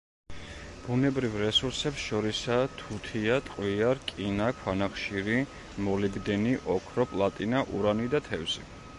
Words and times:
ბუნებრივ 0.83 1.35
რესურსებს 1.39 2.05
შორისაა 2.05 2.63
თუთია, 2.79 3.35
ტყვია, 3.49 3.91
რკინა, 3.99 4.47
ქვანახშირი, 4.61 5.37
მოლიბდენი, 5.89 6.55
ოქრო, 6.77 7.05
პლატინა, 7.13 7.61
ურანი 7.81 8.09
და 8.15 8.23
თევზი. 8.29 8.65